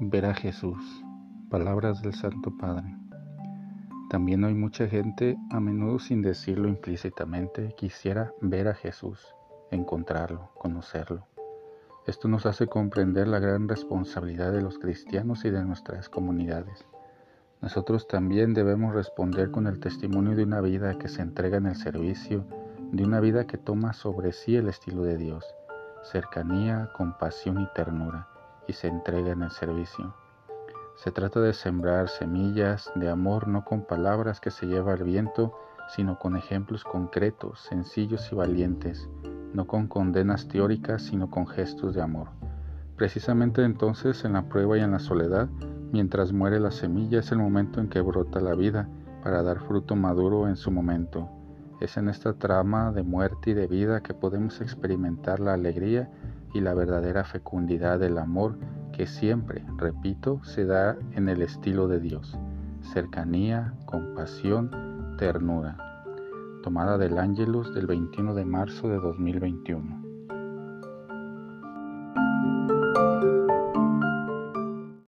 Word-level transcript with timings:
Ver 0.00 0.24
a 0.24 0.34
Jesús. 0.34 1.04
Palabras 1.50 2.00
del 2.02 2.14
Santo 2.14 2.50
Padre. 2.56 2.96
También 4.08 4.42
hay 4.44 4.54
mucha 4.54 4.88
gente, 4.88 5.36
a 5.50 5.60
menudo 5.60 5.98
sin 5.98 6.22
decirlo 6.22 6.66
implícitamente, 6.68 7.74
quisiera 7.76 8.32
ver 8.40 8.68
a 8.68 8.74
Jesús, 8.74 9.34
encontrarlo, 9.70 10.50
conocerlo. 10.54 11.26
Esto 12.06 12.26
nos 12.26 12.46
hace 12.46 12.66
comprender 12.66 13.28
la 13.28 13.38
gran 13.38 13.68
responsabilidad 13.68 14.50
de 14.50 14.62
los 14.62 14.78
cristianos 14.78 15.44
y 15.44 15.50
de 15.50 15.62
nuestras 15.62 16.08
comunidades. 16.08 16.86
Nosotros 17.60 18.08
también 18.08 18.54
debemos 18.54 18.94
responder 18.94 19.50
con 19.50 19.66
el 19.66 19.78
testimonio 19.78 20.34
de 20.34 20.44
una 20.44 20.62
vida 20.62 20.98
que 20.98 21.08
se 21.08 21.20
entrega 21.20 21.58
en 21.58 21.66
el 21.66 21.76
servicio, 21.76 22.46
de 22.90 23.04
una 23.04 23.20
vida 23.20 23.46
que 23.46 23.58
toma 23.58 23.92
sobre 23.92 24.32
sí 24.32 24.56
el 24.56 24.68
estilo 24.68 25.02
de 25.02 25.18
Dios, 25.18 25.44
cercanía, 26.02 26.90
compasión 26.96 27.60
y 27.60 27.68
ternura 27.74 28.31
se 28.72 28.88
entrega 28.88 29.32
en 29.32 29.42
el 29.42 29.50
servicio. 29.50 30.14
Se 30.96 31.10
trata 31.10 31.40
de 31.40 31.52
sembrar 31.52 32.08
semillas 32.08 32.92
de 32.94 33.08
amor 33.08 33.48
no 33.48 33.64
con 33.64 33.82
palabras 33.82 34.40
que 34.40 34.50
se 34.50 34.66
lleva 34.66 34.94
el 34.94 35.04
viento, 35.04 35.52
sino 35.88 36.18
con 36.18 36.36
ejemplos 36.36 36.84
concretos, 36.84 37.60
sencillos 37.60 38.30
y 38.30 38.34
valientes, 38.34 39.08
no 39.52 39.66
con 39.66 39.88
condenas 39.88 40.48
teóricas, 40.48 41.02
sino 41.02 41.30
con 41.30 41.46
gestos 41.46 41.94
de 41.94 42.02
amor. 42.02 42.28
Precisamente 42.96 43.64
entonces, 43.64 44.24
en 44.24 44.34
la 44.34 44.48
prueba 44.48 44.78
y 44.78 44.80
en 44.80 44.92
la 44.92 45.00
soledad, 45.00 45.48
mientras 45.92 46.32
muere 46.32 46.60
la 46.60 46.70
semilla, 46.70 47.18
es 47.18 47.32
el 47.32 47.38
momento 47.38 47.80
en 47.80 47.88
que 47.88 48.00
brota 48.00 48.40
la 48.40 48.54
vida 48.54 48.88
para 49.22 49.42
dar 49.42 49.60
fruto 49.60 49.96
maduro 49.96 50.48
en 50.48 50.56
su 50.56 50.70
momento. 50.70 51.28
Es 51.80 51.96
en 51.96 52.08
esta 52.08 52.34
trama 52.34 52.92
de 52.92 53.02
muerte 53.02 53.50
y 53.50 53.54
de 53.54 53.66
vida 53.66 54.02
que 54.02 54.14
podemos 54.14 54.60
experimentar 54.60 55.40
la 55.40 55.54
alegría 55.54 56.10
y 56.54 56.60
la 56.60 56.74
verdadera 56.74 57.24
fecundidad 57.24 57.98
del 57.98 58.18
amor 58.18 58.58
que 58.92 59.06
siempre, 59.06 59.64
repito, 59.78 60.42
se 60.44 60.66
da 60.66 60.96
en 61.12 61.28
el 61.28 61.42
estilo 61.42 61.88
de 61.88 62.00
Dios, 62.00 62.38
cercanía, 62.92 63.74
compasión, 63.86 65.16
ternura. 65.18 65.76
Tomada 66.62 66.98
del 66.98 67.18
Ángelus 67.18 67.74
del 67.74 67.86
21 67.86 68.34
de 68.34 68.44
marzo 68.44 68.88
de 68.88 68.96
2021. 68.96 70.11